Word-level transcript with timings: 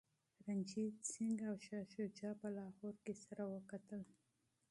رنجیت 0.45 0.97
سنګ 1.13 1.37
او 1.49 1.55
شاه 1.65 1.85
شجاع 1.93 2.33
په 2.41 2.47
لاهور 2.57 2.95
کي 3.05 3.13
سره 3.25 3.43
وکتل. 3.53 4.01